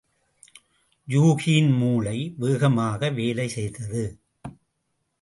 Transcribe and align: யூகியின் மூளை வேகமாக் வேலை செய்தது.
யூகியின் 1.07 1.77
மூளை 1.77 2.35
வேகமாக் 2.39 3.13
வேலை 3.13 3.47
செய்தது. 3.47 4.19